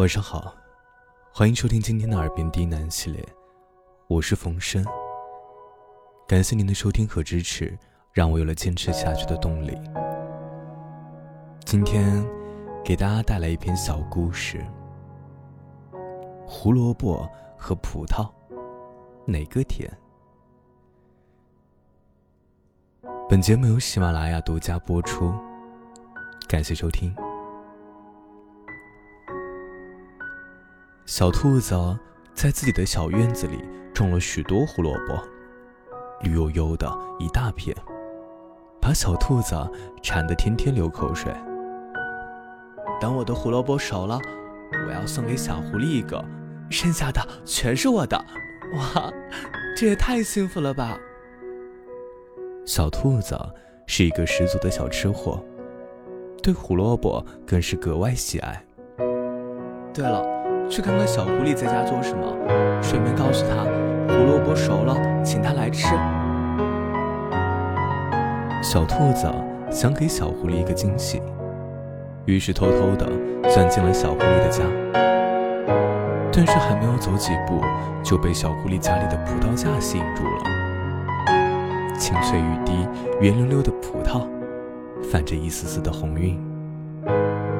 [0.00, 0.54] 晚上好，
[1.30, 3.22] 欢迎收听今天的耳边低喃系列，
[4.08, 4.82] 我是冯生。
[6.26, 7.78] 感谢您的收听和支持，
[8.10, 9.78] 让我有了坚持下去的动力。
[11.66, 12.26] 今天
[12.82, 14.64] 给大家带来一篇小故事：
[16.46, 17.28] 胡萝卜
[17.58, 18.26] 和葡萄，
[19.26, 19.86] 哪个甜？
[23.28, 25.30] 本节目由喜马拉雅独家播出，
[26.48, 27.14] 感谢收听。
[31.10, 31.74] 小兔子
[32.34, 33.58] 在自己的小院子里
[33.92, 35.20] 种了许多胡萝卜，
[36.22, 37.76] 绿油油的一大片，
[38.80, 39.56] 把小兔子
[40.04, 41.32] 馋得天天流口水。
[43.00, 44.20] 等我的胡萝卜熟了，
[44.86, 46.24] 我要送给小狐狸一个，
[46.70, 48.16] 剩下的全是我的。
[48.76, 49.12] 哇，
[49.76, 50.96] 这也太幸福了吧！
[52.64, 53.36] 小兔子
[53.84, 55.44] 是一个十足的小吃货，
[56.40, 58.64] 对胡萝卜更是格外喜爱。
[59.92, 60.38] 对了。
[60.70, 62.32] 去看看小狐狸在家做什么，
[62.80, 63.64] 顺便告诉他
[64.06, 65.88] 胡萝卜熟了，请他来吃。
[68.62, 69.26] 小兔子
[69.68, 71.20] 想给小狐狸一个惊喜，
[72.24, 73.10] 于是偷偷的
[73.50, 74.62] 钻进了小狐狸的家。
[76.32, 77.60] 但是还没有走几步，
[78.04, 81.96] 就被小狐狸家里的葡萄架吸引住了。
[81.98, 82.86] 清脆欲滴、
[83.20, 84.24] 圆溜溜的葡萄，
[85.10, 86.40] 泛着一丝丝的红晕。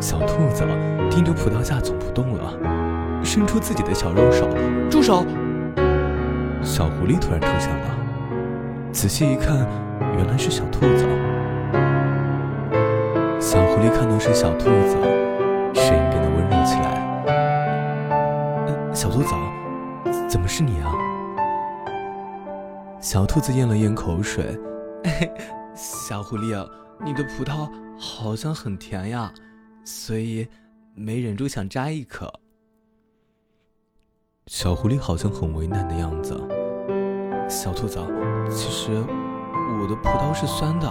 [0.00, 0.64] 小兔子
[1.10, 2.83] 盯着葡萄架总不动了。
[3.24, 4.48] 伸出自己的小肉手，
[4.90, 5.24] 住手！
[6.62, 7.96] 小狐狸突然出现了，
[8.92, 9.66] 仔细一看，
[10.16, 11.06] 原来是小兔子。
[13.40, 14.96] 小狐狸看到是小兔子，
[15.74, 16.94] 声音变得温柔起来。
[18.94, 19.34] 小兔子，
[20.28, 20.92] 怎么是你啊？
[23.00, 24.58] 小兔子咽了咽口水，
[25.74, 26.68] 小狐狸，
[27.04, 29.32] 你的葡萄好像很甜呀，
[29.84, 30.46] 所以
[30.94, 32.32] 没忍住想摘一颗。
[34.46, 36.38] 小狐狸好像很为难的样子。
[37.48, 37.98] 小兔子，
[38.50, 40.86] 其实我的葡萄是酸的。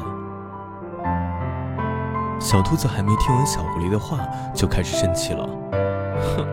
[2.39, 4.17] 小兔子还没听完小狐狸的话，
[4.55, 5.47] 就开始生气了。
[6.35, 6.47] 哼，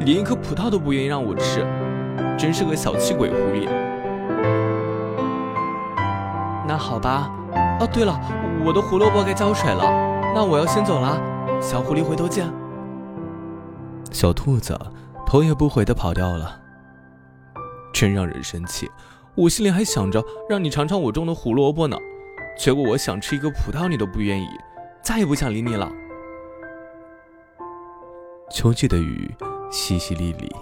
[0.00, 1.66] 连一颗葡萄都不愿意让我吃，
[2.38, 3.66] 真是个小气鬼狐狸。
[6.68, 7.30] 那好吧。
[7.80, 8.20] 哦，对了，
[8.62, 9.84] 我的胡萝卜该浇水了，
[10.34, 11.18] 那我要先走了。
[11.62, 12.46] 小狐狸，回头见。
[14.10, 14.78] 小兔子。
[15.32, 16.60] 头也不回的跑掉了，
[17.90, 18.86] 真让人生气。
[19.34, 21.96] 我心里还想着让你尝尝我种的胡萝卜呢，
[22.54, 24.46] 结果我想吃一个葡萄你都不愿意，
[25.00, 25.90] 再也不想理你了。
[28.50, 29.34] 秋季的雨
[29.70, 30.52] 淅淅沥沥，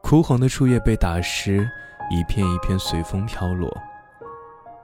[0.00, 1.68] 枯黄的树叶被打湿，
[2.10, 3.70] 一片一片随风飘落。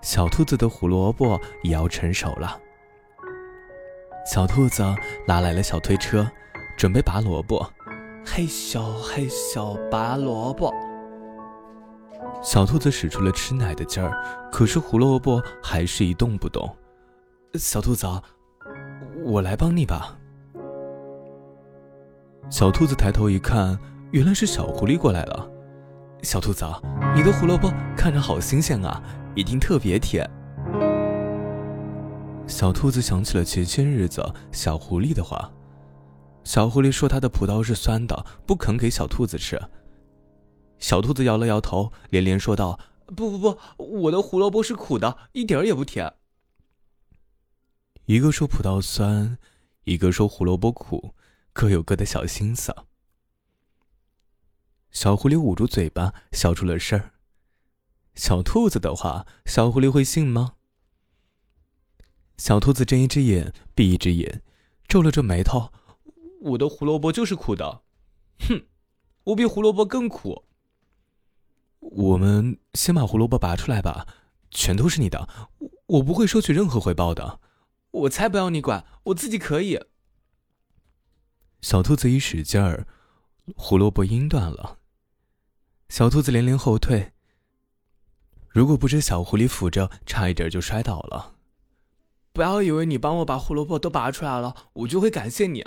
[0.02, 2.60] 小兔子的胡萝卜也要成熟了，
[4.30, 4.84] 小兔子
[5.26, 6.30] 拉来了小推车，
[6.76, 7.66] 准备拔萝卜。
[8.30, 10.72] 嘿咻嘿咻，拔萝卜。
[12.42, 14.22] 小兔子使出了吃奶的劲儿，
[14.52, 16.68] 可是胡萝卜还是一动不动。
[17.54, 18.06] 小兔子，
[19.24, 20.16] 我来帮你吧。
[22.50, 23.76] 小兔子抬头一看，
[24.12, 25.50] 原来是小狐狸过来了。
[26.22, 26.64] 小兔子，
[27.16, 29.02] 你的胡萝卜看着好新鲜啊，
[29.34, 30.28] 一定特别甜。
[32.46, 35.50] 小兔子想起了前些日子小狐狸的话。
[36.48, 39.60] 小狐狸说：“它的葡萄是酸的，不肯给小兔子吃。”
[40.80, 42.80] 小兔子摇了摇头，连连说道
[43.14, 46.14] ：“不不不，我的胡萝卜是苦的，一点也不甜。”
[48.06, 49.36] 一个说葡萄酸，
[49.84, 51.14] 一个说胡萝卜苦，
[51.52, 52.74] 各有各的小心思。
[54.90, 57.12] 小狐狸捂住嘴巴，笑出了声儿。
[58.14, 60.54] 小兔子的话，小狐狸会信吗？
[62.38, 64.40] 小兔子睁一只眼闭一只眼，
[64.88, 65.70] 皱了皱眉头。
[66.40, 67.82] 我的胡萝卜就是苦的，
[68.40, 68.66] 哼，
[69.24, 70.44] 我比胡萝卜更苦。
[71.80, 74.06] 我们先把胡萝卜拔出来吧，
[74.50, 75.28] 全都是你的，
[75.86, 77.40] 我不会收取任何回报的。
[77.90, 79.80] 我才不要你管，我自己可以。
[81.60, 82.86] 小兔子一使劲儿，
[83.56, 84.78] 胡萝卜音断了，
[85.88, 87.12] 小兔子连连后退。
[88.48, 91.34] 如果不是小狐狸扶着，差一点就摔倒了。
[92.32, 95.64] 不要以为你帮我把胡萝卜都拔出来了，我就会感谢你。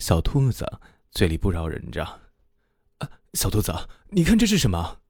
[0.00, 0.80] 小兔子
[1.10, 2.02] 嘴里不饶人着，
[2.98, 3.10] 啊！
[3.34, 3.70] 小兔子，
[4.08, 5.02] 你看这是什么？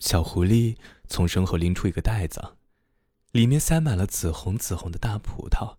[0.00, 2.56] 小狐狸从身后拎出一个袋子，
[3.30, 5.76] 里面塞满了紫红紫红的大葡萄，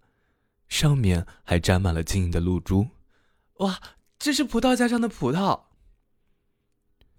[0.70, 2.88] 上面还沾满了晶莹的露珠。
[3.56, 3.82] 哇，
[4.18, 5.64] 这是葡萄架上的葡萄！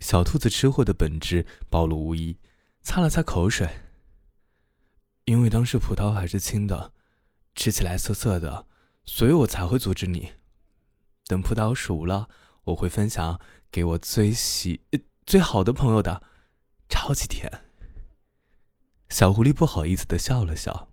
[0.00, 2.38] 小兔子吃货的本质暴露无遗，
[2.80, 3.68] 擦了擦口水。
[5.26, 6.94] 因为当时葡萄还是青的，
[7.54, 8.66] 吃起来涩涩的。
[9.04, 10.32] 所以我才会阻止你。
[11.26, 12.28] 等葡萄熟了，
[12.64, 14.82] 我会分享给我最喜、
[15.24, 16.22] 最好的朋友的，
[16.88, 17.64] 超级甜。
[19.08, 20.92] 小狐狸不好意思的笑了笑。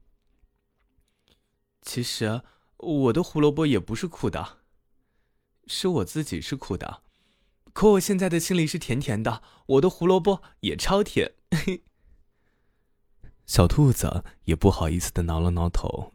[1.81, 2.41] 其实
[2.77, 4.59] 我的胡萝卜也不是苦的，
[5.67, 7.01] 是我自己是苦的，
[7.73, 11.35] 可我现在的心里是甜甜的，我的胡萝卜也超甜。
[13.45, 16.13] 小兔子也不好意思的挠了挠头。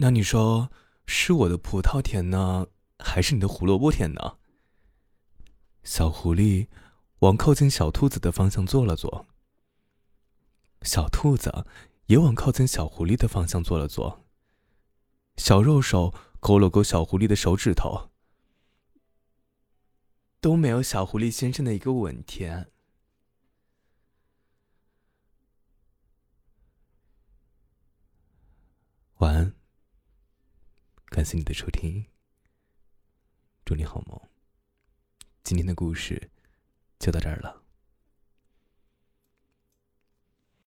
[0.00, 0.70] 那你说，
[1.06, 2.68] 是我的葡萄甜呢，
[3.00, 4.38] 还是你的胡萝卜甜呢？
[5.82, 6.68] 小狐狸
[7.18, 9.26] 往靠近小兔子的方向坐了坐。
[10.82, 11.66] 小兔子
[12.06, 14.24] 也往靠近小狐狸的方向坐了坐。
[15.36, 18.10] 小肉手勾了勾小狐狸的手指头，
[20.40, 22.70] 都没有小狐狸先生的一个吻甜。
[29.16, 29.52] 晚安，
[31.28, 32.06] 谢谢你的收听，
[33.62, 34.18] 祝你好梦。
[35.42, 36.30] 今天的故事
[36.98, 37.62] 就到这儿了。